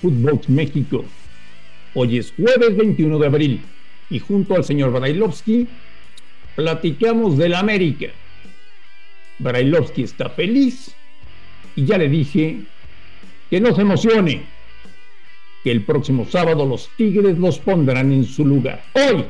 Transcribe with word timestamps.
Footbox 0.00 0.48
México. 0.48 1.04
Hoy 1.94 2.18
es 2.18 2.32
jueves 2.36 2.76
21 2.76 3.18
de 3.18 3.26
abril 3.26 3.60
y 4.10 4.18
junto 4.18 4.54
al 4.54 4.64
señor 4.64 4.92
Brailovsky 4.92 5.66
platicamos 6.56 7.36
del 7.36 7.54
América. 7.54 8.08
Brailovsky 9.38 10.02
está 10.02 10.28
feliz 10.30 10.94
y 11.76 11.86
ya 11.86 11.98
le 11.98 12.08
dije 12.08 12.60
que 13.50 13.60
no 13.60 13.74
se 13.74 13.82
emocione, 13.82 14.42
que 15.64 15.70
el 15.70 15.82
próximo 15.82 16.26
sábado 16.30 16.66
los 16.66 16.90
Tigres 16.96 17.38
los 17.38 17.58
pondrán 17.58 18.12
en 18.12 18.24
su 18.24 18.44
lugar. 18.44 18.84
Hoy 18.94 19.24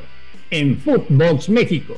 en 0.51 0.77
Footbox 0.79 1.49
México. 1.49 1.97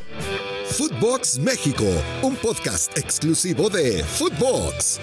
Footbox 0.65 1.39
México, 1.39 1.85
un 2.21 2.35
podcast 2.35 2.97
exclusivo 2.97 3.69
de 3.69 4.03
Footbox. 4.03 4.99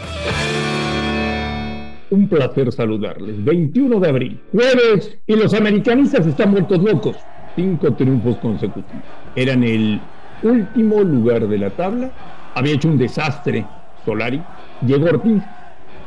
Un 2.11 2.29
placer 2.29 2.73
saludarles. 2.73 3.45
21 3.45 4.01
de 4.01 4.09
abril, 4.09 4.41
jueves, 4.51 5.19
y 5.27 5.37
los 5.37 5.53
americanistas 5.53 6.27
están 6.27 6.51
muertos 6.51 6.83
locos. 6.83 7.17
Cinco 7.55 7.93
triunfos 7.95 8.37
consecutivos. 8.39 9.05
Eran 9.37 9.63
el 9.63 10.01
último 10.43 11.03
lugar 11.03 11.47
de 11.47 11.59
la 11.59 11.71
tabla. 11.71 12.11
Había 12.55 12.75
hecho 12.75 12.89
un 12.89 12.99
desastre 12.99 13.67
Solari. 14.05 14.43
Llegó 14.87 15.07
Ortiz. 15.07 15.43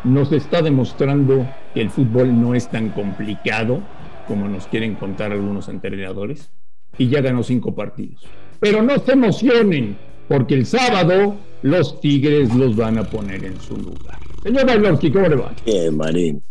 Nos 0.03 0.31
está 0.31 0.61
demostrando 0.63 1.45
que 1.73 1.81
el 1.81 1.91
fútbol 1.91 2.39
no 2.39 2.55
es 2.55 2.67
tan 2.69 2.89
complicado 2.89 3.81
como 4.27 4.47
nos 4.47 4.65
quieren 4.67 4.95
contar 4.95 5.31
algunos 5.31 5.67
entrenadores. 5.67 6.51
Y 6.97 7.09
ya 7.09 7.21
ganó 7.21 7.43
cinco 7.43 7.75
partidos. 7.75 8.25
Pero 8.59 8.81
no 8.81 8.97
se 8.99 9.13
emocionen, 9.13 9.97
porque 10.27 10.55
el 10.55 10.65
sábado 10.65 11.35
los 11.61 11.99
Tigres 12.01 12.53
los 12.55 12.75
van 12.75 12.97
a 12.97 13.03
poner 13.03 13.43
en 13.43 13.59
su 13.59 13.77
lugar. 13.77 14.30
Señor 14.43 14.65
Bailowski, 14.65 15.11
¿cómo 15.11 15.27
le 15.27 15.35
va? 15.35 15.53
Bien, 15.65 15.95
Marín. 15.95 16.43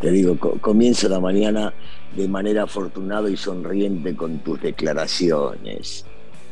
Te 0.00 0.10
digo, 0.10 0.36
comienzo 0.60 1.08
la 1.08 1.18
mañana 1.18 1.72
de 2.14 2.28
manera 2.28 2.64
afortunada 2.64 3.30
y 3.30 3.36
sonriente 3.36 4.14
con 4.14 4.38
tus 4.40 4.60
declaraciones. 4.60 6.04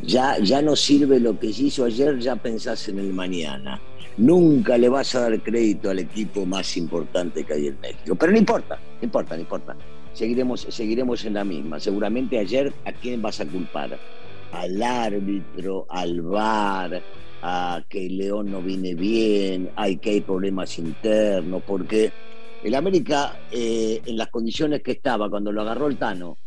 Ya, 0.02 0.38
ya 0.38 0.62
no 0.62 0.74
sirve 0.74 1.20
lo 1.20 1.38
que 1.38 1.48
hizo 1.48 1.84
ayer, 1.84 2.18
ya 2.18 2.36
pensás 2.36 2.88
en 2.88 2.98
el 2.98 3.12
mañana. 3.12 3.80
Nunca 4.16 4.78
le 4.78 4.88
vas 4.88 5.14
a 5.14 5.20
dar 5.20 5.40
crédito 5.42 5.90
al 5.90 5.98
equipo 5.98 6.46
más 6.46 6.76
importante 6.78 7.44
que 7.44 7.52
hay 7.52 7.66
en 7.68 7.80
México. 7.80 8.14
Pero 8.14 8.32
no 8.32 8.38
importa, 8.38 8.76
no 8.76 9.04
importa, 9.04 9.34
no 9.34 9.42
importa. 9.42 9.76
Seguiremos, 10.14 10.66
seguiremos 10.70 11.24
en 11.26 11.34
la 11.34 11.44
misma. 11.44 11.78
Seguramente 11.78 12.38
ayer, 12.38 12.72
¿a 12.86 12.92
quién 12.92 13.20
vas 13.20 13.38
a 13.40 13.46
culpar? 13.46 13.98
Al 14.52 14.82
árbitro, 14.82 15.86
al 15.88 16.22
VAR, 16.22 17.02
a 17.42 17.84
que 17.88 18.08
León 18.08 18.50
no 18.50 18.62
viene 18.62 18.94
bien, 18.94 19.70
hay 19.76 19.98
que 19.98 20.10
hay 20.10 20.20
problemas 20.20 20.78
internos, 20.78 21.62
porque 21.66 22.12
el 22.64 22.74
América, 22.74 23.38
eh, 23.50 24.00
en 24.04 24.16
las 24.16 24.28
condiciones 24.28 24.82
que 24.82 24.92
estaba 24.92 25.28
cuando 25.28 25.52
lo 25.52 25.62
agarró 25.62 25.86
el 25.88 25.96
Tano, 25.96 26.38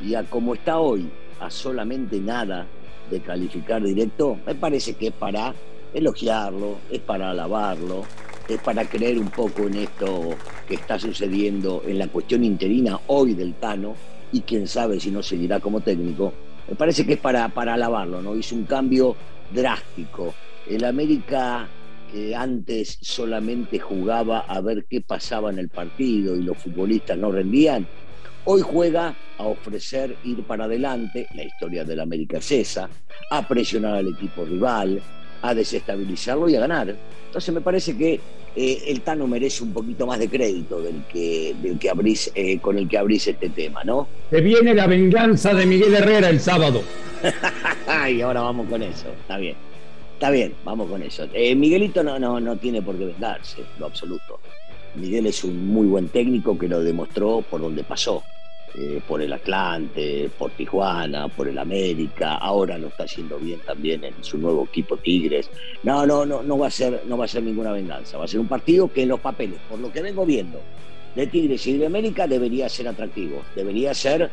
y 0.00 0.14
a 0.14 0.24
como 0.24 0.54
está 0.54 0.78
hoy, 0.78 1.08
a 1.40 1.50
solamente 1.50 2.20
nada 2.20 2.66
de 3.10 3.20
calificar 3.20 3.82
directo, 3.82 4.38
me 4.46 4.54
parece 4.54 4.94
que 4.94 5.08
es 5.08 5.12
para 5.12 5.54
elogiarlo, 5.92 6.78
es 6.90 7.00
para 7.00 7.30
alabarlo, 7.30 8.04
es 8.48 8.60
para 8.60 8.84
creer 8.84 9.18
un 9.18 9.30
poco 9.30 9.62
en 9.62 9.76
esto 9.76 10.30
que 10.68 10.74
está 10.74 10.98
sucediendo 10.98 11.82
en 11.86 11.98
la 11.98 12.08
cuestión 12.08 12.44
interina 12.44 13.00
hoy 13.06 13.34
del 13.34 13.54
Tano, 13.54 13.94
y 14.32 14.40
quién 14.40 14.66
sabe 14.66 14.98
si 14.98 15.10
no 15.10 15.22
seguirá 15.22 15.60
como 15.60 15.80
técnico. 15.80 16.32
Me 16.66 16.76
parece 16.76 17.04
que 17.06 17.14
es 17.14 17.20
para, 17.20 17.48
para 17.50 17.74
alabarlo, 17.74 18.22
¿no? 18.22 18.36
Hizo 18.36 18.54
un 18.56 18.66
cambio 18.66 19.18
drástico. 19.48 20.38
El 20.64 20.84
América 20.84 21.70
que 22.06 22.34
antes 22.34 22.98
solamente 23.00 23.78
jugaba 23.78 24.40
a 24.40 24.60
ver 24.60 24.86
qué 24.88 25.00
pasaba 25.00 25.50
en 25.50 25.58
el 25.58 25.70
partido 25.70 26.36
y 26.36 26.42
los 26.42 26.60
futbolistas 26.62 27.18
no 27.18 27.30
rendían, 27.32 27.88
hoy 28.44 28.60
juega 28.62 29.18
a 29.36 29.44
ofrecer 29.46 30.18
ir 30.22 30.44
para 30.46 30.64
adelante, 30.66 31.28
la 31.32 31.44
historia 31.44 31.84
del 31.84 32.00
América 32.00 32.38
es 32.38 32.50
esa, 32.52 32.88
a 33.30 33.48
presionar 33.48 33.94
al 33.96 34.08
equipo 34.08 34.44
rival, 34.46 35.02
a 35.42 35.54
desestabilizarlo 35.54 36.48
y 36.48 36.56
a 36.56 36.60
ganar. 36.60 36.98
Entonces 37.24 37.54
me 37.54 37.62
parece 37.62 37.96
que 37.96 38.26
eh, 38.56 38.84
el 38.86 39.00
Tano 39.00 39.26
merece 39.26 39.64
un 39.64 39.72
poquito 39.72 40.06
más 40.06 40.18
de 40.18 40.28
crédito 40.28 40.80
del 40.80 41.02
que, 41.12 41.54
del 41.60 41.78
que 41.78 41.90
abrís, 41.90 42.30
eh, 42.34 42.58
con 42.60 42.78
el 42.78 42.88
que 42.88 42.98
abrís 42.98 43.26
este 43.26 43.48
tema, 43.48 43.82
¿no? 43.84 44.06
Se 44.30 44.40
viene 44.40 44.74
la 44.74 44.86
venganza 44.86 45.52
de 45.54 45.66
Miguel 45.66 45.94
Herrera 45.94 46.28
el 46.28 46.40
sábado. 46.40 46.82
y 48.10 48.20
ahora 48.20 48.42
vamos 48.42 48.68
con 48.68 48.82
eso, 48.82 49.08
está 49.08 49.38
bien. 49.38 49.56
Está 50.14 50.30
bien, 50.30 50.54
vamos 50.64 50.88
con 50.88 51.02
eso. 51.02 51.26
Eh, 51.32 51.54
Miguelito 51.54 52.04
no, 52.04 52.18
no, 52.18 52.38
no 52.38 52.56
tiene 52.56 52.80
por 52.80 52.96
qué 52.96 53.06
vengarse, 53.06 53.62
lo 53.78 53.86
absoluto. 53.86 54.38
Miguel 54.94 55.26
es 55.26 55.42
un 55.42 55.66
muy 55.66 55.86
buen 55.88 56.08
técnico 56.08 56.56
que 56.56 56.68
lo 56.68 56.80
demostró 56.80 57.42
por 57.42 57.60
donde 57.60 57.82
pasó. 57.82 58.22
Eh, 58.76 59.00
por 59.06 59.22
el 59.22 59.32
Atlante, 59.32 60.28
por 60.36 60.50
Tijuana, 60.50 61.28
por 61.28 61.46
el 61.46 61.56
América, 61.58 62.34
ahora 62.34 62.76
lo 62.76 62.88
está 62.88 63.04
haciendo 63.04 63.38
bien 63.38 63.60
también 63.60 64.02
en 64.02 64.14
su 64.20 64.36
nuevo 64.36 64.64
equipo 64.64 64.96
Tigres. 64.96 65.48
No, 65.84 66.04
no, 66.04 66.26
no, 66.26 66.42
no 66.42 66.58
va 66.58 66.66
a 66.66 66.70
ser, 66.72 67.02
no 67.06 67.16
va 67.16 67.26
a 67.26 67.28
ser 67.28 67.44
ninguna 67.44 67.70
venganza, 67.70 68.18
va 68.18 68.24
a 68.24 68.28
ser 68.28 68.40
un 68.40 68.48
partido 68.48 68.92
que 68.92 69.02
en 69.02 69.10
los 69.10 69.20
papeles, 69.20 69.60
por 69.70 69.78
lo 69.78 69.92
que 69.92 70.02
vengo 70.02 70.26
viendo, 70.26 70.60
de 71.14 71.26
Tigres 71.28 71.64
y 71.68 71.78
de 71.78 71.86
América 71.86 72.26
debería 72.26 72.68
ser 72.68 72.88
atractivo, 72.88 73.42
debería 73.54 73.94
ser 73.94 74.28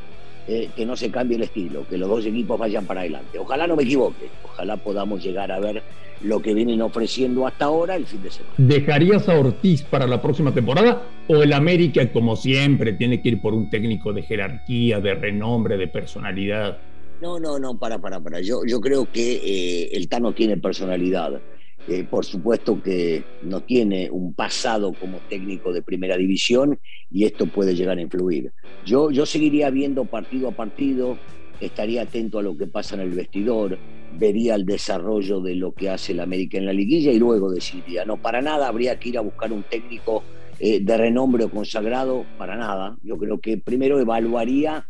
eh, 0.48 0.70
que 0.76 0.86
no 0.86 0.96
se 0.96 1.12
cambie 1.12 1.38
el 1.38 1.44
estilo, 1.44 1.86
que 1.88 1.98
los 1.98 2.10
dos 2.10 2.26
equipos 2.26 2.60
vayan 2.60 2.86
para 2.86 3.02
adelante. 3.02 3.40
Ojalá 3.40 3.68
no 3.68 3.76
me 3.76 3.84
equivoque, 3.84 4.30
ojalá 4.44 4.78
podamos 4.78 5.24
llegar 5.24 5.52
a 5.52 5.60
ver 5.60 5.84
lo 6.24 6.42
que 6.42 6.54
vienen 6.54 6.82
ofreciendo 6.82 7.48
hasta 7.48 7.66
ahora 7.66 7.96
el 7.96 8.06
fin 8.06 8.22
de 8.24 8.32
semana. 8.32 8.54
¿Dejarías 8.58 9.28
a 9.28 9.40
Ortiz 9.40 9.84
para 9.84 10.08
la 10.08 10.22
próxima 10.22 10.54
temporada 10.54 11.04
o 11.28 11.42
el 11.42 11.54
América, 11.54 12.12
como 12.12 12.36
siempre, 12.36 12.94
tiene 12.94 13.22
que 13.22 13.30
ir 13.30 13.42
por 13.42 13.54
un 13.54 13.70
técnico 13.70 14.14
de 14.14 14.24
jerarquía, 14.24 15.00
de 15.00 15.16
renombre, 15.16 15.78
de 15.78 15.88
personalidad? 15.88 16.78
No, 17.22 17.40
no, 17.40 17.60
no, 17.60 17.78
para, 17.78 18.00
para, 18.00 18.20
para. 18.20 18.42
Yo, 18.42 18.62
yo 18.66 18.82
creo 18.82 19.08
que 19.12 19.34
eh, 19.34 19.90
el 19.94 20.08
Tano 20.08 20.34
tiene 20.34 20.58
personalidad. 20.58 21.40
Eh, 21.88 22.04
por 22.04 22.26
supuesto 22.26 22.80
que 22.82 23.26
no 23.42 23.62
tiene 23.62 24.10
un 24.12 24.36
pasado 24.36 24.96
como 24.96 25.22
técnico 25.28 25.74
de 25.74 25.82
primera 25.82 26.16
división 26.16 26.80
y 27.10 27.26
esto 27.26 27.48
puede 27.48 27.76
llegar 27.76 27.98
a 27.98 28.02
influir. 28.02 28.54
Yo, 28.84 29.10
yo 29.12 29.26
seguiría 29.26 29.70
viendo 29.72 30.06
partido 30.06 30.50
a 30.50 30.56
partido, 30.56 31.24
estaría 31.60 32.04
atento 32.04 32.40
a 32.40 32.44
lo 32.44 32.56
que 32.56 32.68
pasa 32.68 32.96
en 32.96 33.02
el 33.02 33.12
vestidor, 33.12 33.82
vería 34.10 34.56
el 34.56 34.66
desarrollo 34.66 35.42
de 35.42 35.56
lo 35.56 35.74
que 35.74 35.90
hace 35.90 36.12
el 36.12 36.20
América 36.20 36.58
en 36.58 36.66
la 36.66 36.74
liguilla 36.74 37.12
y 37.12 37.20
luego 37.20 37.52
decidiría. 37.52 38.06
No, 38.06 38.20
para 38.20 38.42
nada 38.42 38.68
habría 38.68 38.98
que 38.98 39.10
ir 39.10 39.18
a 39.18 39.22
buscar 39.22 39.52
un 39.52 39.64
técnico 39.64 40.26
eh, 40.60 40.82
de 40.82 40.98
renombre 40.98 41.46
o 41.46 41.50
consagrado, 41.50 42.30
para 42.36 42.56
nada. 42.58 42.98
Yo 43.02 43.18
creo 43.18 43.40
que 43.40 43.58
primero 43.58 44.00
evaluaría 44.00 44.86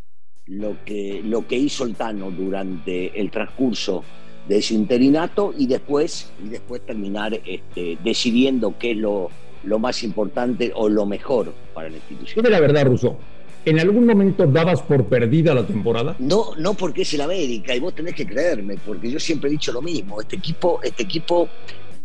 lo 0.45 0.81
que, 0.83 1.21
lo 1.23 1.45
que 1.47 1.55
hizo 1.55 1.85
el 1.85 1.95
Tano 1.95 2.31
durante 2.31 3.17
el 3.19 3.31
transcurso 3.31 4.03
de 4.47 4.57
ese 4.57 4.73
interinato 4.73 5.53
y 5.57 5.67
después, 5.67 6.31
y 6.43 6.49
después 6.49 6.85
terminar 6.85 7.39
este, 7.45 7.97
decidiendo 8.03 8.75
qué 8.77 8.91
es 8.91 8.97
lo, 8.97 9.29
lo 9.63 9.79
más 9.79 10.03
importante 10.03 10.71
o 10.75 10.89
lo 10.89 11.05
mejor 11.05 11.53
para 11.73 11.89
la 11.89 11.97
institución. 11.97 12.43
de 12.43 12.49
la 12.49 12.59
verdad, 12.59 12.85
Russo? 12.85 13.17
¿En 13.63 13.79
algún 13.79 14.07
momento 14.07 14.47
dabas 14.47 14.81
por 14.81 15.05
perdida 15.05 15.53
la 15.53 15.65
temporada? 15.65 16.15
No, 16.17 16.55
no 16.57 16.73
porque 16.73 17.03
es 17.03 17.13
el 17.13 17.21
América 17.21 17.75
y 17.75 17.79
vos 17.79 17.93
tenés 17.93 18.15
que 18.15 18.25
creerme, 18.25 18.77
porque 18.83 19.11
yo 19.11 19.19
siempre 19.19 19.49
he 19.49 19.51
dicho 19.51 19.71
lo 19.71 19.83
mismo. 19.83 20.19
Este 20.19 20.35
equipo, 20.35 20.79
este 20.81 21.03
equipo 21.03 21.47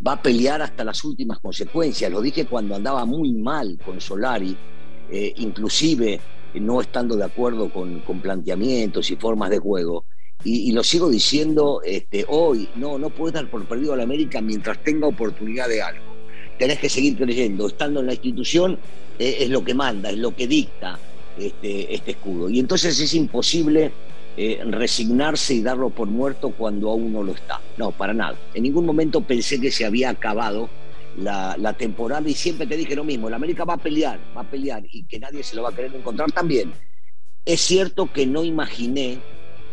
va 0.07 0.13
a 0.13 0.23
pelear 0.23 0.61
hasta 0.61 0.85
las 0.85 1.03
últimas 1.05 1.39
consecuencias. 1.39 2.13
Lo 2.13 2.21
dije 2.21 2.45
cuando 2.45 2.75
andaba 2.75 3.07
muy 3.07 3.33
mal 3.33 3.79
con 3.83 4.03
Solari, 4.03 4.55
eh, 5.11 5.33
inclusive 5.39 6.21
no 6.55 6.81
estando 6.83 7.17
de 7.17 7.25
acuerdo 7.25 7.71
con, 7.71 8.01
con 8.01 8.21
planteamientos 8.21 9.11
y 9.11 9.17
formas 9.17 9.49
de 9.49 9.59
juego 9.59 10.05
y, 10.45 10.71
lo 10.73 10.85
sigo 10.85 11.11
diciendo 11.11 11.81
este, 11.85 12.25
hoy, 12.29 12.69
no, 12.77 12.99
no 12.99 13.11
puedes 13.11 13.35
dar 13.35 13.51
por 13.51 13.65
perdido 13.65 13.95
a 13.95 13.97
la 13.97 14.05
América 14.05 14.41
mientras 14.41 14.83
tenga 14.83 15.07
oportunidad 15.07 15.69
de 15.69 15.83
algo. 15.83 16.05
Tenés 16.59 16.79
que 16.79 16.89
seguir 16.89 17.17
creyendo, 17.17 17.67
estando 17.67 18.01
en 18.01 18.07
la 18.07 18.13
institución 18.13 18.79
eh, 19.19 19.39
es 19.41 19.51
lo 19.51 19.65
que 19.65 19.75
manda, 19.75 20.11
es 20.11 20.19
lo 20.19 20.35
que 20.35 20.47
dicta 20.47 20.99
este, 21.39 21.95
este 21.95 22.13
escudo. 22.13 22.49
Y 22.49 22.60
entonces 22.60 22.99
es 23.01 23.15
imposible 23.15 23.91
eh, 24.37 24.60
resignarse 24.66 25.55
y 25.55 25.63
darlo 25.63 25.91
por 25.91 26.09
muerto 26.09 26.51
cuando 26.51 26.91
aún 26.91 27.13
no 27.13 27.22
lo 27.22 27.33
está. 27.33 27.60
No, 27.77 27.91
para 27.91 28.15
nada. 28.15 28.37
En 28.55 28.63
ningún 28.63 28.87
momento 28.87 29.22
pensé 29.22 29.60
que 29.60 29.71
se 29.71 29.84
había 29.84 30.10
acabado 30.10 30.69
la, 31.19 31.57
la, 31.59 31.72
temporada 31.72 32.28
y 32.28 32.34
siempre 32.34 32.66
te 32.66 32.77
dije 32.77 32.95
lo 32.95 33.03
mismo, 33.03 33.31
la 33.31 33.37
América 33.37 33.65
va 33.65 33.75
a 33.75 33.78
pelear, 33.78 34.21
va 34.37 34.43
a 34.43 34.51
pelear 34.51 34.84
y 34.93 35.05
que 35.05 35.19
nadie 35.19 35.43
se 35.43 35.57
lo 35.57 35.63
va 35.63 35.71
a 35.71 35.75
querer 35.75 35.95
encontrar 35.95 36.31
también. 36.33 36.72
Es 37.47 37.63
cierto 37.63 38.13
que 38.13 38.27
no 38.27 38.45
imaginé 38.45 39.19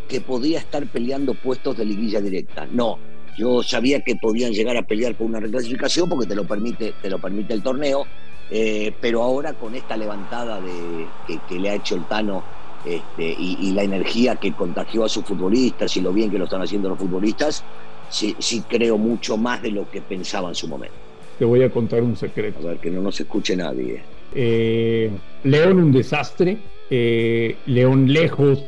que 0.08 0.20
podía 0.20 0.58
estar 0.58 0.86
peleando 0.86 1.34
puestos 1.34 1.76
de 1.76 1.84
liguilla 1.84 2.20
directa. 2.20 2.66
No, 2.70 2.98
yo 3.36 3.62
sabía 3.62 4.00
que 4.00 4.16
podían 4.16 4.52
llegar 4.52 4.76
a 4.76 4.82
pelear 4.82 5.14
por 5.14 5.26
una 5.26 5.40
reclasificación 5.40 6.08
porque 6.08 6.26
te 6.26 6.34
lo 6.34 6.44
permite, 6.44 6.94
te 7.00 7.10
lo 7.10 7.18
permite 7.18 7.54
el 7.54 7.62
torneo, 7.62 8.06
eh, 8.50 8.92
pero 9.00 9.22
ahora 9.22 9.54
con 9.54 9.74
esta 9.74 9.96
levantada 9.96 10.60
de, 10.60 11.06
que, 11.48 11.58
le 11.58 11.70
ha 11.70 11.74
hecho 11.74 11.96
el 11.96 12.04
Tano 12.04 12.44
este, 12.84 13.34
y, 13.38 13.72
la 13.72 13.82
energía 13.82 14.36
que 14.36 14.52
contagió 14.52 15.04
a 15.04 15.08
sus 15.08 15.24
futbolistas 15.24 15.96
y 15.96 16.00
lo 16.00 16.12
bien 16.12 16.30
que 16.30 16.38
lo 16.38 16.44
están 16.44 16.62
haciendo 16.62 16.88
los 16.88 16.98
futbolistas, 16.98 17.64
sí, 18.10 18.36
sí 18.38 18.62
creo 18.68 18.98
mucho 18.98 19.36
más 19.36 19.62
de 19.62 19.70
lo 19.70 19.90
que 19.90 20.00
pensaba 20.00 20.50
en 20.50 20.54
su 20.54 20.68
momento. 20.68 20.94
Te 21.38 21.44
voy 21.44 21.62
a 21.62 21.70
contar 21.70 22.02
un 22.02 22.16
secreto. 22.16 22.60
A 22.68 22.72
ver, 22.72 22.78
que 22.78 22.90
no 22.90 23.00
nos 23.00 23.18
escuche 23.18 23.56
nadie. 23.56 24.02
Eh, 24.34 25.10
León 25.42 25.78
un 25.78 25.92
desastre, 25.92 26.58
eh, 26.90 27.56
León 27.66 28.12
lejos 28.12 28.64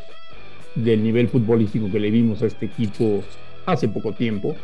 del 0.76 1.02
nivel 1.02 1.28
futbolístico 1.28 1.90
que 1.90 1.99
le 1.99 2.11
vimos 2.11 2.43
a 2.43 2.46
este 2.46 2.67
equipo 2.67 3.25
hace 3.67 3.88
poco 3.88 4.12
tiempo. 4.12 4.55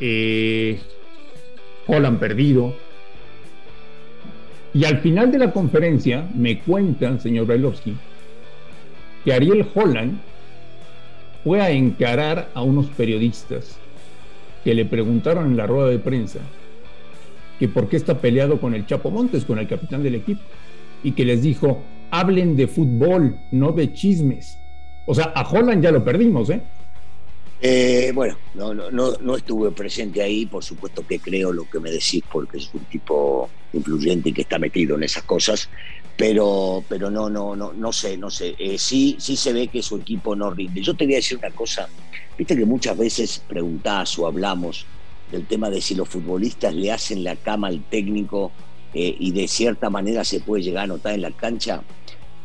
Eh, 0.00 0.78
Holland 1.86 2.18
perdido. 2.18 2.74
Y 4.72 4.84
al 4.84 4.98
final 4.98 5.30
de 5.30 5.38
la 5.38 5.52
conferencia 5.52 6.28
me 6.34 6.60
cuentan, 6.60 7.20
señor 7.20 7.46
Bailovsky, 7.46 7.94
que 9.24 9.32
Ariel 9.32 9.66
Holland 9.74 10.18
fue 11.44 11.60
a 11.60 11.70
encarar 11.70 12.50
a 12.54 12.62
unos 12.62 12.86
periodistas 12.86 13.78
que 14.64 14.74
le 14.74 14.84
preguntaron 14.84 15.46
en 15.46 15.56
la 15.56 15.66
rueda 15.66 15.88
de 15.88 15.98
prensa 15.98 16.40
que 17.58 17.68
por 17.68 17.88
qué 17.88 17.96
está 17.96 18.18
peleado 18.18 18.60
con 18.60 18.74
el 18.74 18.86
Chapo 18.86 19.10
Montes, 19.10 19.44
con 19.44 19.58
el 19.58 19.66
capitán 19.66 20.02
del 20.02 20.14
equipo, 20.14 20.40
y 21.02 21.12
que 21.12 21.24
les 21.24 21.42
dijo, 21.42 21.82
hablen 22.10 22.56
de 22.56 22.68
fútbol, 22.68 23.36
no 23.50 23.72
de 23.72 23.92
chismes. 23.92 24.58
O 25.10 25.14
sea, 25.14 25.32
a 25.34 25.48
Holland 25.48 25.82
ya 25.82 25.90
lo 25.90 26.04
perdimos, 26.04 26.50
¿eh? 26.50 26.60
eh 27.62 28.12
bueno, 28.14 28.36
no, 28.52 28.74
no, 28.74 28.90
no, 28.90 29.36
estuve 29.36 29.70
presente 29.70 30.20
ahí, 30.20 30.44
por 30.44 30.62
supuesto 30.62 31.06
que 31.06 31.18
creo 31.18 31.50
lo 31.50 31.64
que 31.64 31.80
me 31.80 31.90
decís 31.90 32.22
porque 32.30 32.58
es 32.58 32.68
un 32.74 32.84
tipo 32.84 33.48
influyente 33.72 34.28
y 34.28 34.32
que 34.34 34.42
está 34.42 34.58
metido 34.58 34.96
en 34.96 35.04
esas 35.04 35.22
cosas, 35.22 35.70
pero, 36.14 36.84
pero 36.90 37.10
no, 37.10 37.30
no, 37.30 37.56
no, 37.56 37.72
no 37.72 37.90
sé, 37.90 38.18
no 38.18 38.28
sé. 38.28 38.54
Eh, 38.58 38.76
sí, 38.76 39.16
sí 39.18 39.34
se 39.34 39.54
ve 39.54 39.68
que 39.68 39.82
su 39.82 39.96
equipo 39.96 40.36
no 40.36 40.50
rinde. 40.50 40.82
Yo 40.82 40.94
te 40.94 41.06
voy 41.06 41.14
a 41.14 41.16
decir 41.16 41.38
una 41.38 41.52
cosa, 41.52 41.88
viste 42.36 42.54
que 42.54 42.66
muchas 42.66 42.98
veces 42.98 43.42
preguntás 43.48 44.18
o 44.18 44.26
hablamos 44.26 44.84
del 45.32 45.46
tema 45.46 45.70
de 45.70 45.80
si 45.80 45.94
los 45.94 46.10
futbolistas 46.10 46.74
le 46.74 46.92
hacen 46.92 47.24
la 47.24 47.34
cama 47.34 47.68
al 47.68 47.82
técnico 47.84 48.52
eh, 48.92 49.16
y 49.18 49.32
de 49.32 49.48
cierta 49.48 49.88
manera 49.88 50.22
se 50.22 50.40
puede 50.40 50.64
llegar 50.64 50.84
a 50.84 50.88
notar 50.88 51.14
en 51.14 51.22
la 51.22 51.30
cancha. 51.30 51.82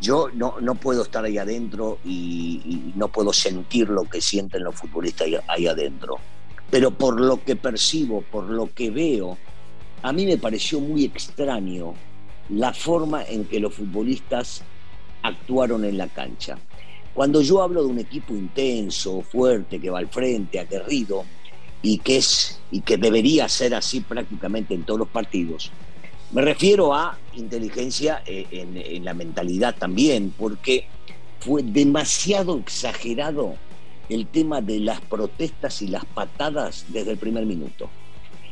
Yo 0.03 0.27
no, 0.33 0.55
no 0.59 0.75
puedo 0.75 1.03
estar 1.03 1.23
ahí 1.23 1.38
adentro 1.38 1.97
y, 2.03 2.91
no 2.97 3.07
puedo 3.07 3.31
sentir 3.31 3.88
lo 3.88 4.03
que 4.03 4.19
sienten 4.19 4.61
los 4.61 4.75
futbolistas 4.75 5.29
ahí, 5.47 5.65
adentro. 5.65 6.17
Pero 6.69 6.91
por 6.91 7.21
lo 7.21 7.41
que 7.41 7.55
percibo, 7.55 8.21
por 8.21 8.50
lo 8.50 8.69
que 8.73 8.91
veo, 8.91 9.38
a 10.01 10.11
mí 10.11 10.25
me 10.25 10.38
pareció 10.38 10.81
muy 10.81 11.05
extraño 11.05 11.94
la 12.50 12.73
forma 12.73 13.23
en 13.23 13.45
que 13.45 13.61
los 13.61 13.75
futbolistas 13.75 14.63
actuaron 15.21 15.85
en 15.85 15.97
la 15.97 16.09
cancha. 16.09 16.57
Cuando 17.13 17.41
yo 17.41 17.61
hablo 17.61 17.83
de 17.83 17.89
un 17.89 18.00
equipo 18.00 18.33
intenso, 18.33 19.21
fuerte, 19.21 19.79
que 19.79 19.89
va 19.89 20.00
al 20.00 20.09
frente, 20.09 20.59
aguerrido, 20.59 21.23
y 21.81 22.00
que, 22.00 22.17
es, 22.17 22.59
y 22.71 22.81
que 22.81 22.97
debería 22.97 23.47
ser 23.47 23.73
así 23.73 24.01
prácticamente 24.01 24.73
en 24.73 24.83
todos 24.83 25.00
los 25.00 25.07
partidos. 25.07 25.71
Me 26.33 26.41
refiero 26.41 26.95
a 26.95 27.15
inteligencia 27.35 28.24
eh, 28.25 28.47
en, 28.50 29.06
la 29.06 29.13
mentalidad 29.13 29.75
también, 29.75 30.33
porque 30.35 30.88
fue 31.39 31.62
demasiado 31.62 32.57
exagerado 32.57 33.53
el 34.09 34.25
tema 34.25 34.59
de 34.59 34.80
las 34.80 35.00
protestas 35.00 35.83
y 35.83 35.88
las 35.89 36.06
patadas 36.06 36.85
desde 36.88 37.12
el 37.12 37.18
primer 37.19 37.45
minuto. 37.45 37.88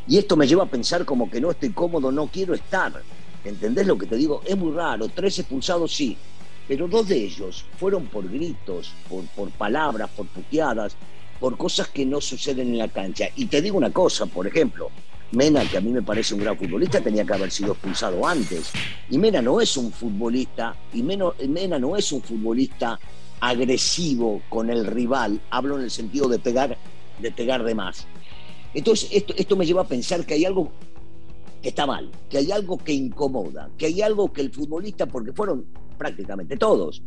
Y 0.08 0.20
esto 0.20 0.38
me 0.38 0.46
lleva 0.46 0.66
a 0.66 0.68
pensar 0.68 1.06
como 1.06 1.28
que 1.32 1.42
no 1.42 1.50
estoy 1.50 1.72
cómodo, 1.72 2.12
no 2.12 2.28
quiero 2.28 2.54
estar. 2.54 3.02
¿Entendés 3.44 3.88
lo 3.88 3.98
que 3.98 4.06
te 4.06 4.16
digo? 4.16 4.44
Es 4.46 4.56
muy 4.56 4.74
raro, 4.74 5.10
tres 5.10 5.40
expulsados 5.40 5.92
sí, 5.92 6.16
pero 6.68 6.88
dos 6.88 7.08
de 7.08 7.18
ellos 7.18 7.66
fueron 7.80 8.06
por 8.06 8.30
gritos, 8.30 8.94
por, 9.10 9.26
por 9.30 9.50
palabras, 9.50 10.08
por 10.16 10.28
puteadas, 10.28 10.96
por 11.40 11.58
cosas 11.58 11.88
que 11.88 12.06
no 12.06 12.22
suceden 12.22 12.68
en 12.68 12.78
la 12.78 12.90
cancha. 12.90 13.30
Y 13.36 13.48
te 13.48 13.60
digo 13.60 13.76
una 13.76 13.90
cosa, 13.90 14.28
por 14.28 14.46
ejemplo, 14.46 14.92
Mena, 15.32 15.64
que 15.66 15.78
a 15.78 15.82
mí 15.82 15.92
me 15.92 16.02
parece 16.02 16.34
un 16.34 16.42
gran 16.42 16.58
futbolista, 16.58 17.00
tenía 17.00 17.24
que 17.24 17.34
haber 17.34 17.52
sido 17.52 17.72
expulsado 17.72 18.28
antes. 18.28 18.72
Y 19.10 19.18
Mena 19.18 19.42
no 19.42 19.62
es 19.62 19.78
un 19.78 19.92
futbolista, 19.92 20.76
y 20.94 21.04
Mena 21.04 21.80
no 21.80 21.96
es 21.96 22.12
un 22.12 22.22
futbolista 22.22 23.00
agresivo 23.40 24.42
con 24.50 24.70
el 24.70 24.86
rival, 24.86 25.42
hablo 25.50 25.78
en 25.78 25.84
el 25.84 25.92
sentido 25.92 26.28
de 26.28 26.38
pegar 26.38 26.78
de, 27.20 27.32
pegar 27.32 27.64
de 27.64 27.74
más. 27.74 28.06
Entonces, 28.74 29.10
esto, 29.12 29.34
esto 29.38 29.56
me 29.56 29.66
lleva 29.66 29.82
a 29.82 29.88
pensar 29.88 30.26
que 30.26 30.34
hay 30.34 30.46
algo 30.46 30.72
que 31.62 31.70
está 31.70 31.86
mal, 31.86 32.12
que 32.30 32.38
hay 32.40 32.52
algo 32.52 32.78
que 32.78 32.94
incomoda, 32.94 33.70
que 33.78 33.88
hay 33.88 34.02
algo 34.02 34.32
que 34.32 34.42
el 34.42 34.52
futbolista, 34.52 35.06
porque 35.06 35.32
fueron 35.32 35.66
prácticamente 35.98 36.58
todos, 36.58 37.02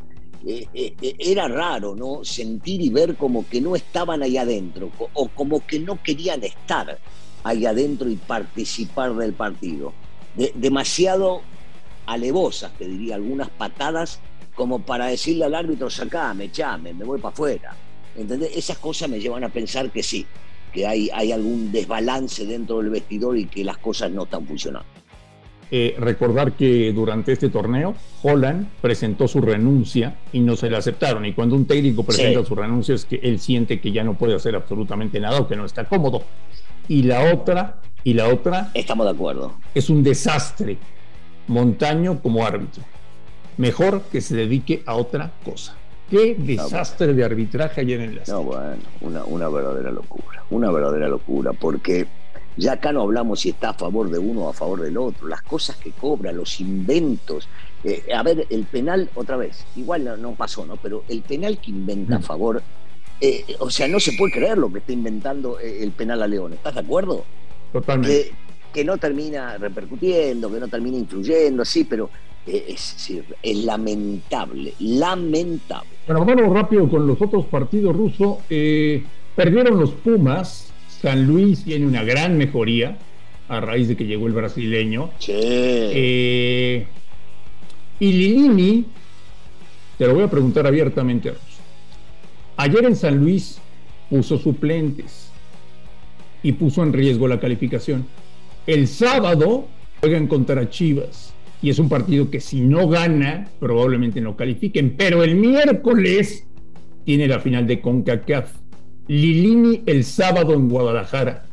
eh, 0.47 0.67
eh, 0.73 0.94
eh, 1.00 1.17
era 1.19 1.49
raro, 1.49 1.94
¿no? 1.94 2.25
Sentir 2.25 2.81
y 2.81 2.88
ver 2.88 3.17
como 3.17 3.47
que 3.49 3.61
no 3.61 3.77
estaban 3.77 4.23
ahí 4.23 4.37
adentro, 4.37 4.91
o 5.12 5.29
como 5.29 5.65
que 5.67 5.79
no 5.79 6.03
querían 6.03 6.43
estar 6.43 6.99
ahí 7.44 7.67
adentro 7.67 8.08
y 8.11 8.17
participar 8.17 9.14
del 9.14 9.35
partido. 9.35 9.93
demasiado 10.55 11.43
alevosas, 12.06 12.73
te 12.76 12.87
diría, 12.87 13.14
algunas 13.14 13.49
patadas 13.50 14.20
como 14.55 14.81
para 14.81 15.06
decirle 15.06 15.44
al 15.44 15.55
árbitro, 15.55 15.91
sacame, 15.91 16.44
echame, 16.44 16.93
me 16.94 17.05
voy 17.05 17.20
para 17.20 17.32
afuera. 17.32 17.76
¿Entendés? 18.17 18.56
Esas 18.56 18.79
cosas 18.79 19.08
me 19.08 19.19
llevan 19.19 19.43
a 19.44 19.49
pensar 19.49 19.91
que 19.91 20.02
sí, 20.02 20.26
que 20.73 20.87
hay, 20.87 21.11
hay 21.12 21.32
algún 21.32 21.73
desbalance 21.73 22.46
dentro 22.46 22.79
del 22.79 22.91
vestidor 22.91 23.37
y 23.37 23.46
que 23.46 23.64
las 23.64 23.79
cosas 23.79 24.11
no 24.11 24.25
están 24.25 24.46
funcionando. 24.46 24.87
Eh, 25.70 25.96
recordar 25.99 26.52
que 26.52 26.93
durante 26.93 27.32
este 27.32 27.49
torneo 27.49 27.96
Holland 28.23 28.69
presentó 28.81 29.26
su 29.26 29.41
renuncia 29.41 30.19
y 30.32 30.41
no 30.41 30.55
se 30.55 30.70
la 30.70 30.79
aceptaron. 30.79 31.25
Y 31.26 31.32
cuando 31.32 31.56
un 31.56 31.67
técnico 31.67 32.05
presenta 32.05 32.44
su 32.44 32.55
renuncia 32.55 32.94
es 32.94 33.05
que 33.05 33.17
él 33.17 33.41
siente 33.41 33.81
que 33.81 33.91
ya 33.91 34.05
no 34.05 34.14
puede 34.14 34.35
hacer 34.35 34.55
absolutamente 34.55 35.19
nada 35.19 35.41
o 35.41 35.49
que 35.49 35.56
no 35.56 35.64
está 35.64 35.85
cómodo. 35.87 36.23
Y 36.88 37.02
la 37.02 37.32
otra, 37.32 37.81
y 38.02 38.14
la 38.14 38.28
otra. 38.28 38.70
Estamos 38.75 39.06
de 39.06 39.12
acuerdo. 39.12 39.54
Es 39.75 39.90
un 39.90 40.02
desastre. 40.02 40.78
Montaño 41.46 42.20
como 42.22 42.44
árbitro. 42.44 42.82
Mejor 43.56 44.02
que 44.02 44.20
se 44.20 44.34
dedique 44.34 44.82
a 44.86 44.94
otra 44.94 45.32
cosa. 45.44 45.76
Qué 46.10 46.34
desastre 46.38 47.14
de 47.14 47.25
arbitraje 47.25 47.81
hay 47.81 47.92
en 47.94 48.00
el 48.02 48.20
No, 48.28 48.42
bueno, 48.42 48.76
una, 49.00 49.25
una 49.25 49.48
verdadera 49.48 49.90
locura. 49.90 50.44
Una 50.50 50.70
verdadera 50.70 51.08
locura. 51.08 51.52
Porque 51.52 52.06
ya 52.56 52.75
acá 52.75 52.92
no 52.92 53.02
hablamos 53.02 53.40
si 53.40 53.50
está 53.50 53.70
a 53.70 53.75
favor 53.75 54.10
de 54.10 54.19
uno 54.19 54.42
o 54.42 54.48
a 54.48 54.52
favor 54.52 54.81
del 54.81 54.96
otro, 54.96 55.26
las 55.26 55.42
cosas 55.42 55.76
que 55.76 55.90
cobra, 55.90 56.32
los 56.32 56.60
inventos. 56.60 57.48
Eh, 57.82 58.04
a 58.14 58.22
ver, 58.22 58.46
el 58.48 58.64
penal, 58.64 59.10
otra 59.14 59.36
vez, 59.36 59.64
igual 59.76 60.20
no, 60.20 60.34
pasó, 60.34 60.64
¿no? 60.64 60.76
Pero 60.76 61.04
el 61.08 61.22
penal 61.22 61.58
que 61.58 61.70
inventa 61.70 62.16
a 62.16 62.19
mm. 62.20 62.22
favor, 62.22 62.62
eh, 63.26 63.56
o 63.59 63.71
sea, 63.71 63.88
no 63.88 64.00
se 64.00 64.12
puede 64.12 64.32
creer 64.32 64.59
lo 64.59 64.73
que 64.73 64.79
está 64.79 64.93
inventando 64.93 65.59
eh, 65.61 65.82
el 65.82 65.93
penal 65.93 66.23
a 66.23 66.26
León, 66.26 66.53
¿estás 66.53 66.75
de 66.75 66.81
acuerdo? 66.81 67.25
Totalmente. 67.73 68.32
Que, 68.73 68.85
no 68.85 68.99
termina 68.99 69.56
repercutiendo, 69.56 70.53
que 70.53 70.59
no 70.59 70.69
termina 70.69 70.99
influyendo, 70.99 71.65
sí, 71.65 71.85
pero 71.85 72.11
es, 72.44 73.11
es 73.43 73.56
lamentable, 73.65 74.75
lamentable. 74.81 75.89
Bueno, 76.06 76.25
vamos 76.25 76.53
rápido 76.53 76.89
con 76.89 77.06
los 77.06 77.20
otros 77.22 77.46
partidos 77.46 77.94
rusos. 77.94 78.39
perdieron 78.48 79.79
los 79.79 79.93
Pumas 79.93 80.75
San 81.05 81.27
Luis 81.27 81.65
tiene 81.65 81.87
una 81.87 82.03
gran 82.03 82.39
mejoría 82.39 82.96
a 83.48 83.60
raíz 83.60 83.89
de 83.89 83.94
que 83.94 84.06
llegó 84.06 84.27
el 84.27 84.32
brasileño. 84.32 85.10
Eh, 85.29 86.87
y 88.01 88.13
Lilini, 88.13 88.87
te 89.98 90.06
lo 90.06 90.15
voy 90.15 90.22
a 90.22 90.31
preguntar 90.31 90.67
abiertamente 90.67 91.29
a 91.29 91.32
Ayer 92.56 92.84
en 92.84 92.96
San 92.96 93.19
Luis 93.19 93.58
puso 94.11 94.39
suplentes 94.39 95.31
y 96.43 96.53
puso 96.53 96.82
en 96.82 96.93
riesgo 96.93 97.27
la 97.27 97.41
calificación. 97.41 98.06
El 98.67 98.87
sábado 98.87 99.67
juegan 100.01 100.27
contra 100.27 100.69
Chivas 100.69 101.32
y 101.63 101.70
es 101.70 101.79
un 101.79 101.89
partido 101.89 102.31
que 102.31 102.41
si 102.41 102.61
no 102.61 102.89
gana 102.89 103.49
probablemente 103.58 104.20
no 104.20 104.37
califiquen, 104.37 104.94
pero 104.96 105.25
el 105.25 105.34
miércoles 105.34 106.46
tiene 107.05 107.27
la 107.27 107.41
final 107.41 107.67
de 107.67 107.81
CONCACAF 107.81 108.65
Lilini 109.06 109.82
el 109.84 110.05
sábado 110.05 110.55
en 110.55 110.69
Guadalajara 110.69 111.44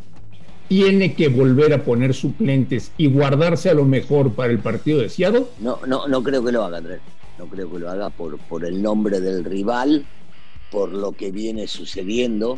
tiene 0.69 1.15
que 1.15 1.27
volver 1.27 1.73
a 1.73 1.83
poner 1.83 2.13
suplentes 2.13 2.93
y 2.97 3.07
guardarse 3.07 3.69
a 3.69 3.73
lo 3.73 3.83
mejor 3.83 4.31
para 4.31 4.53
el 4.53 4.59
partido 4.59 5.01
de 5.01 5.09
Seattle? 5.09 5.47
No, 5.59 5.79
no, 5.85 6.07
no 6.07 6.23
creo 6.23 6.45
que 6.45 6.53
lo 6.53 6.63
haga, 6.63 6.77
Andrés. 6.77 7.01
No 7.37 7.47
creo 7.47 7.69
que 7.69 7.79
lo 7.79 7.89
haga 7.89 8.09
por, 8.09 8.37
por 8.37 8.63
el 8.63 8.81
nombre 8.81 9.19
del 9.19 9.43
rival, 9.43 10.05
por 10.71 10.91
lo 10.91 11.11
que 11.11 11.31
viene 11.31 11.67
sucediendo. 11.67 12.57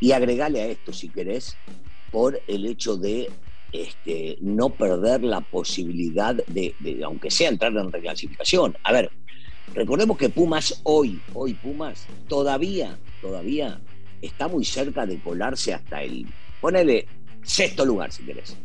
Y 0.00 0.12
agregale 0.12 0.60
a 0.60 0.66
esto, 0.66 0.92
si 0.92 1.08
querés, 1.08 1.56
por 2.10 2.40
el 2.48 2.66
hecho 2.66 2.96
de 2.96 3.30
este, 3.72 4.38
no 4.40 4.70
perder 4.70 5.22
la 5.24 5.40
posibilidad 5.40 6.34
de, 6.34 6.74
aunque 7.04 7.30
sea 7.30 7.48
entrar 7.48 7.76
en 7.76 7.92
reclasificación. 7.92 8.76
A 8.84 8.92
ver, 8.92 9.10
recordemos 9.74 10.16
que 10.16 10.28
Pumas 10.28 10.80
hoy, 10.84 11.20
hoy 11.34 11.54
Pumas, 11.54 12.06
todavía, 12.28 12.96
todavía 13.20 13.80
está 14.22 14.48
muy 14.48 14.64
cerca 14.64 15.06
de 15.06 15.20
colarse 15.20 15.74
hasta 15.74 16.02
el, 16.02 16.26
ponele 16.60 17.06
sexto 17.42 17.84
lugar 17.84 18.12
si 18.12 18.24
querés. 18.24 18.56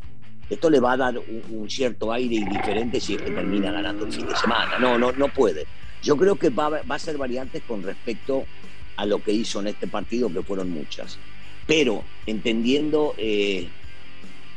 Esto 0.49 0.69
le 0.69 0.79
va 0.79 0.93
a 0.93 0.97
dar 0.97 1.17
un, 1.17 1.69
cierto 1.69 2.11
aire 2.11 2.43
diferente 2.49 2.99
si 2.99 3.15
es 3.15 3.21
que 3.21 3.31
termina 3.31 3.71
ganando 3.71 4.05
el 4.05 4.11
fin 4.11 4.27
de 4.27 4.35
semana. 4.35 4.79
No, 4.79 4.97
no, 4.97 5.11
no 5.11 5.27
puede. 5.27 5.65
Yo 6.01 6.17
creo 6.17 6.35
que 6.37 6.49
va, 6.49 6.69
va 6.69 6.95
a 6.95 6.99
ser 6.99 7.17
variantes 7.17 7.61
con 7.63 7.83
respecto 7.83 8.45
a 8.99 9.05
lo 9.05 9.23
que 9.23 9.31
hizo 9.31 9.61
en 9.61 9.67
este 9.67 9.87
partido, 9.87 10.31
que 10.31 10.43
fueron 10.43 10.69
muchas. 10.69 11.17
Pero 11.65 12.03
entendiendo 12.25 13.15
eh, 13.17 13.69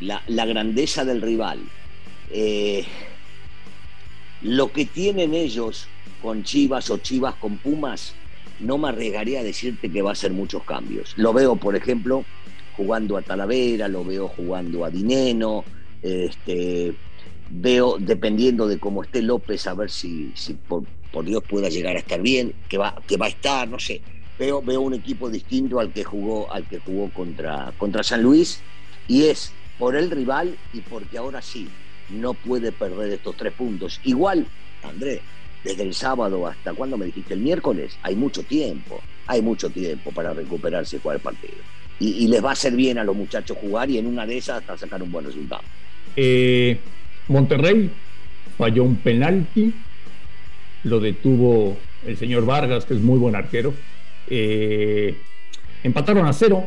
la, 0.00 0.46
grandeza 0.46 1.04
del 1.04 1.22
rival, 1.22 1.60
eh, 2.30 2.84
Lo 4.42 4.72
que 4.72 4.84
tienen 4.84 5.34
ellos 5.34 5.86
con 6.20 6.42
Chivas 6.42 6.90
o 6.90 6.98
Chivas 6.98 7.36
con 7.36 7.58
Pumas, 7.58 8.14
no 8.58 8.78
me 8.78 8.88
arriesgaría 8.88 9.40
a 9.40 9.44
decirte 9.44 9.90
que 9.90 10.02
va 10.02 10.10
a 10.10 10.16
ser 10.16 10.32
muchos 10.32 10.64
cambios. 10.64 11.14
Lo 11.16 11.32
veo, 11.32 11.54
por 11.54 11.76
ejemplo, 11.76 12.24
jugando 12.76 13.16
a 13.16 13.22
Talavera, 13.22 13.86
lo 13.86 14.04
veo 14.04 14.26
jugando 14.26 14.84
a 14.84 14.90
Dineno, 14.90 15.64
este, 16.02 16.94
veo, 17.48 17.96
dependiendo 17.98 18.66
de 18.66 18.78
cómo 18.78 19.04
esté 19.04 19.22
López, 19.22 19.66
a 19.68 19.74
ver 19.74 19.90
si, 19.90 20.32
si 20.34 20.54
por, 20.54 20.84
Dios 21.24 21.44
pueda 21.48 21.68
llegar 21.68 21.94
a 21.94 22.00
estar 22.00 22.20
bien, 22.20 22.52
que 22.68 22.78
va, 22.78 23.00
que 23.06 23.16
va 23.16 23.26
a 23.26 23.28
estar, 23.28 23.68
no 23.68 23.78
sé. 23.78 24.00
Veo, 24.42 24.60
veo 24.60 24.80
un 24.80 24.92
equipo 24.92 25.30
distinto 25.30 25.78
al 25.78 25.92
que 25.92 26.02
jugó, 26.02 26.52
al 26.52 26.64
que 26.64 26.80
jugó 26.80 27.10
contra, 27.10 27.72
contra 27.78 28.02
San 28.02 28.24
Luis, 28.24 28.60
y 29.06 29.26
es 29.26 29.52
por 29.78 29.94
el 29.94 30.10
rival 30.10 30.56
y 30.72 30.80
porque 30.80 31.16
ahora 31.16 31.40
sí, 31.40 31.68
no 32.10 32.34
puede 32.34 32.72
perder 32.72 33.12
estos 33.12 33.36
tres 33.36 33.52
puntos. 33.52 34.00
Igual, 34.02 34.48
André, 34.82 35.20
desde 35.62 35.84
el 35.84 35.94
sábado 35.94 36.44
hasta 36.44 36.74
cuando 36.74 36.98
me 36.98 37.06
dijiste 37.06 37.34
el 37.34 37.38
miércoles, 37.38 37.96
hay 38.02 38.16
mucho 38.16 38.42
tiempo, 38.42 39.00
hay 39.28 39.42
mucho 39.42 39.70
tiempo 39.70 40.10
para 40.10 40.34
recuperarse 40.34 40.96
y 40.96 40.98
jugar 40.98 41.18
el 41.18 41.22
partido. 41.22 41.54
Y, 42.00 42.26
les 42.26 42.44
va 42.44 42.48
a 42.48 42.54
hacer 42.54 42.74
bien 42.74 42.98
a 42.98 43.04
los 43.04 43.14
muchachos 43.14 43.56
jugar 43.58 43.90
y 43.90 43.98
en 43.98 44.08
una 44.08 44.26
de 44.26 44.38
esas 44.38 44.58
hasta 44.58 44.76
sacar 44.76 45.04
un 45.04 45.12
buen 45.12 45.24
resultado. 45.24 45.62
Eh, 46.16 46.80
Monterrey 47.28 47.92
falló 48.58 48.82
un 48.82 48.96
penalti, 48.96 49.72
lo 50.82 50.98
detuvo 50.98 51.76
el 52.04 52.16
señor 52.16 52.44
Vargas, 52.44 52.84
que 52.86 52.94
es 52.94 53.00
muy 53.00 53.20
buen 53.20 53.36
arquero. 53.36 53.72
Eh, 54.28 55.16
empataron 55.82 56.26
a 56.26 56.32
cero. 56.32 56.64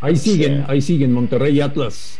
Ahí 0.00 0.16
siguen, 0.16 0.64
ahí 0.68 0.80
siguen 0.80 1.12
Monterrey 1.12 1.56
y 1.56 1.60
Atlas 1.60 2.18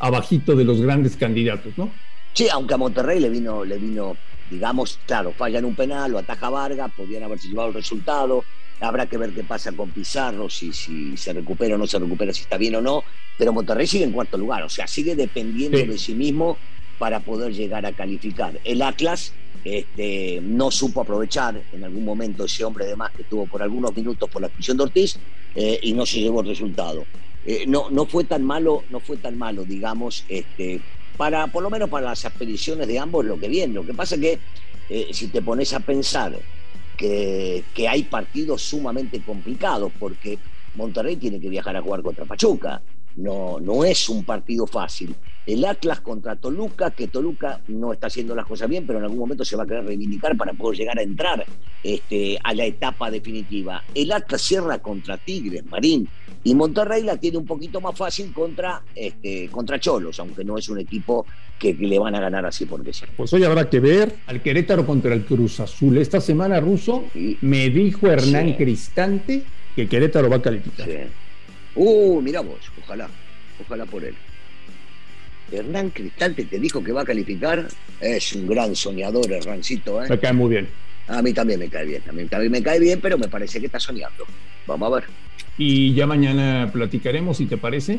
abajito 0.00 0.56
de 0.56 0.64
los 0.64 0.80
grandes 0.80 1.16
candidatos, 1.16 1.74
¿no? 1.76 1.90
Sí, 2.32 2.48
aunque 2.50 2.74
a 2.74 2.78
Monterrey 2.78 3.20
le 3.20 3.28
vino, 3.28 3.64
le 3.64 3.76
vino, 3.78 4.16
digamos, 4.50 4.98
claro, 5.06 5.32
fallan 5.32 5.64
un 5.64 5.74
penal, 5.74 6.10
lo 6.10 6.18
ataja 6.18 6.48
Vargas, 6.48 6.90
podrían 6.96 7.22
haberse 7.22 7.48
llevado 7.48 7.68
el 7.68 7.74
resultado. 7.74 8.44
Habrá 8.80 9.04
que 9.06 9.18
ver 9.18 9.30
qué 9.32 9.44
pasa 9.44 9.72
con 9.72 9.90
Pizarro, 9.90 10.48
si, 10.48 10.72
si 10.72 11.14
se 11.16 11.34
recupera 11.34 11.74
o 11.74 11.78
no 11.78 11.86
se 11.86 11.98
recupera, 11.98 12.32
si 12.32 12.42
está 12.42 12.56
bien 12.56 12.76
o 12.76 12.80
no. 12.80 13.04
Pero 13.36 13.52
Monterrey 13.52 13.86
sigue 13.86 14.04
en 14.04 14.12
cuarto 14.12 14.38
lugar, 14.38 14.62
o 14.62 14.70
sea, 14.70 14.86
sigue 14.86 15.14
dependiendo 15.14 15.78
de 15.78 15.98
sí 15.98 16.14
mismo 16.14 16.56
para 17.00 17.20
poder 17.20 17.54
llegar 17.54 17.86
a 17.86 17.92
calificar. 17.92 18.60
El 18.62 18.82
Atlas 18.82 19.32
este, 19.64 20.38
no 20.42 20.70
supo 20.70 21.00
aprovechar 21.00 21.58
en 21.72 21.82
algún 21.82 22.04
momento 22.04 22.44
ese 22.44 22.62
hombre 22.62 22.84
de 22.84 22.94
más 22.94 23.10
que 23.12 23.24
tuvo 23.24 23.46
por 23.46 23.62
algunos 23.62 23.96
minutos 23.96 24.28
por 24.28 24.42
la 24.42 24.48
expulsión 24.48 24.76
de 24.76 24.82
Ortiz 24.82 25.18
eh, 25.54 25.80
y 25.82 25.94
no 25.94 26.04
se 26.04 26.20
llevó 26.20 26.42
el 26.42 26.48
resultado. 26.48 27.06
Eh, 27.46 27.64
no, 27.66 27.88
no 27.88 28.04
fue 28.04 28.24
tan 28.24 28.44
malo, 28.44 28.84
no 28.90 29.00
fue 29.00 29.16
tan 29.16 29.38
malo, 29.38 29.64
digamos, 29.64 30.26
este, 30.28 30.82
para, 31.16 31.46
por 31.46 31.62
lo 31.62 31.70
menos 31.70 31.88
para 31.88 32.08
las 32.08 32.22
expediciones 32.22 32.86
de 32.86 32.98
ambos 32.98 33.24
lo 33.24 33.40
que 33.40 33.48
viene. 33.48 33.72
Lo 33.72 33.86
que 33.86 33.94
pasa 33.94 34.16
es 34.16 34.20
que 34.20 34.38
eh, 34.90 35.08
si 35.12 35.28
te 35.28 35.40
pones 35.40 35.72
a 35.72 35.80
pensar 35.80 36.38
que, 36.98 37.64
que, 37.72 37.88
hay 37.88 38.02
partidos 38.02 38.60
sumamente 38.60 39.22
complicados, 39.22 39.90
porque 39.98 40.38
Monterrey 40.74 41.16
tiene 41.16 41.40
que 41.40 41.48
viajar 41.48 41.74
a 41.76 41.80
jugar 41.80 42.02
contra 42.02 42.26
Pachuca, 42.26 42.82
no, 43.16 43.58
no 43.58 43.86
es 43.86 44.06
un 44.10 44.22
partido 44.22 44.66
fácil. 44.66 45.14
El 45.46 45.64
Atlas 45.64 46.00
contra 46.00 46.36
Toluca, 46.36 46.90
que 46.90 47.08
Toluca 47.08 47.60
no 47.68 47.92
está 47.92 48.08
haciendo 48.08 48.34
las 48.34 48.46
cosas 48.46 48.68
bien, 48.68 48.86
pero 48.86 48.98
en 48.98 49.04
algún 49.04 49.18
momento 49.18 49.44
se 49.44 49.56
va 49.56 49.64
a 49.64 49.66
querer 49.66 49.84
reivindicar 49.84 50.36
para 50.36 50.52
poder 50.52 50.78
llegar 50.78 50.98
a 50.98 51.02
entrar 51.02 51.44
este, 51.82 52.38
a 52.42 52.54
la 52.54 52.64
etapa 52.64 53.10
definitiva. 53.10 53.82
El 53.94 54.12
Atlas 54.12 54.42
cierra 54.42 54.78
contra 54.78 55.16
Tigres, 55.16 55.64
Marín, 55.66 56.08
y 56.42 56.54
Monterrey 56.54 57.02
la 57.02 57.16
tiene 57.16 57.38
un 57.38 57.46
poquito 57.46 57.80
más 57.80 57.96
fácil 57.96 58.32
contra, 58.32 58.82
este, 58.94 59.48
contra 59.48 59.78
Cholos, 59.78 60.18
aunque 60.20 60.44
no 60.44 60.56
es 60.56 60.68
un 60.68 60.78
equipo 60.78 61.26
que, 61.58 61.74
le 61.74 61.98
van 61.98 62.14
a 62.14 62.20
ganar 62.20 62.46
así 62.46 62.64
porque 62.64 62.92
sí. 62.92 63.04
Pues 63.16 63.32
hoy 63.32 63.44
habrá 63.44 63.68
que 63.68 63.80
ver 63.80 64.16
al 64.26 64.42
Querétaro 64.42 64.86
contra 64.86 65.12
el 65.14 65.24
Cruz 65.24 65.60
Azul. 65.60 65.98
Esta 65.98 66.20
semana, 66.20 66.60
Ruso, 66.60 67.04
me 67.42 67.68
dijo 67.68 68.08
Hernán 68.08 68.54
Cristante 68.54 69.42
que 69.76 69.88
Querétaro 69.88 70.30
va 70.30 70.36
a 70.36 70.42
calificar. 70.42 70.88
Uh, 71.74 72.20
mira 72.20 72.40
vos, 72.40 72.58
ojalá, 72.82 73.08
ojalá 73.60 73.84
por 73.86 74.04
él. 74.04 74.14
Hernán 75.52 75.90
Cristante 75.90 76.44
te 76.44 76.58
dijo 76.58 76.82
que 76.82 76.92
va 76.92 77.02
a 77.02 77.04
calificar. 77.04 77.68
Es 78.00 78.32
un 78.34 78.46
gran 78.46 78.74
soñador, 78.74 79.30
Hernancito. 79.30 80.02
¿eh? 80.02 80.06
Me 80.08 80.18
cae 80.18 80.32
muy 80.32 80.50
bien. 80.50 80.68
A 81.08 81.22
mí 81.22 81.32
también 81.32 81.58
me 81.58 81.68
cae 81.68 81.86
bien, 81.86 82.02
también, 82.02 82.28
también 82.28 82.52
me 82.52 82.62
cae 82.62 82.78
bien, 82.78 83.00
pero 83.00 83.18
me 83.18 83.28
parece 83.28 83.58
que 83.58 83.66
está 83.66 83.80
soñando. 83.80 84.24
Vamos 84.66 84.92
a 84.92 84.94
ver. 84.96 85.04
Y 85.58 85.92
ya 85.94 86.06
mañana 86.06 86.70
platicaremos, 86.72 87.38
si 87.38 87.46
te 87.46 87.56
parece, 87.56 87.98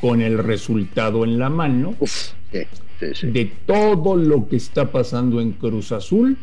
con 0.00 0.20
el 0.20 0.38
resultado 0.38 1.24
en 1.24 1.38
la 1.38 1.48
mano 1.48 1.94
Uf, 2.00 2.32
sí, 2.52 2.60
sí, 3.00 3.06
sí. 3.14 3.26
de 3.28 3.52
todo 3.66 4.16
lo 4.16 4.48
que 4.48 4.56
está 4.56 4.90
pasando 4.90 5.40
en 5.40 5.52
Cruz 5.52 5.92
Azul 5.92 6.36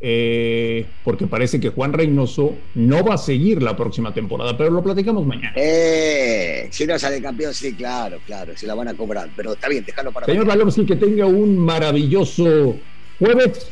eh, 0.00 0.86
porque 1.04 1.26
parece 1.26 1.58
que 1.58 1.70
Juan 1.70 1.92
Reynoso 1.92 2.54
no 2.74 3.04
va 3.04 3.14
a 3.14 3.18
seguir 3.18 3.62
la 3.62 3.76
próxima 3.76 4.12
temporada, 4.12 4.56
pero 4.56 4.70
lo 4.70 4.82
platicamos 4.82 5.26
mañana. 5.26 5.52
Eh, 5.56 6.68
si 6.70 6.86
no 6.86 6.98
sale 6.98 7.20
campeón, 7.20 7.54
sí, 7.54 7.74
claro, 7.74 8.18
claro, 8.26 8.56
se 8.56 8.66
la 8.66 8.74
van 8.74 8.88
a 8.88 8.94
cobrar, 8.94 9.28
pero 9.34 9.54
está 9.54 9.68
bien, 9.68 9.84
déjalo 9.84 10.12
para 10.12 10.26
Señor 10.26 10.46
Valomsky, 10.46 10.84
que 10.84 10.96
tenga 10.96 11.26
un 11.26 11.58
maravilloso 11.58 12.76
jueves 13.18 13.70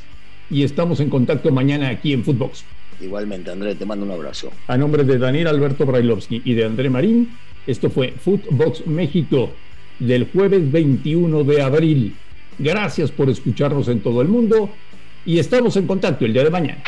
y 0.51 0.63
estamos 0.63 1.01
en 1.01 1.11
contacto 1.11 1.51
mañana 1.51 1.89
aquí 1.89 2.13
en 2.13 2.25
Footbox. 2.25 2.65
Igualmente, 3.01 3.51
André, 3.51 3.75
te 3.75 3.85
mando 3.85 4.07
un 4.07 4.13
abrazo. 4.13 4.51
A 4.67 4.77
nombre 4.77 5.05
de 5.05 5.19
Daniel 5.19 5.49
Alberto 5.49 5.85
Brailovsky 5.85 6.43
y 6.45 6.55
de 6.55 6.65
André 6.65 6.91
Marín, 6.91 7.37
esto 7.67 7.91
fue 7.91 8.13
Footbox 8.13 8.87
México 8.87 9.51
del 9.99 10.29
jueves 10.33 10.71
21 10.71 11.45
de 11.45 11.63
abril. 11.63 12.15
Gracias 12.59 13.11
por 13.11 13.29
escucharnos 13.29 13.89
en 13.89 14.01
todo 14.01 14.23
el 14.23 14.29
mundo 14.29 14.71
y 15.25 15.39
estamos 15.39 15.77
en 15.77 15.87
contacto 15.87 16.25
el 16.25 16.33
día 16.33 16.45
de 16.45 16.51
mañana. 16.51 16.83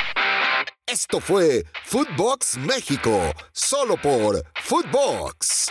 Esto 0.87 1.21
fue 1.21 1.65
Footbox 1.85 2.59
México, 2.59 3.21
solo 3.53 3.97
por 3.97 4.45
Footbox. 4.63 5.69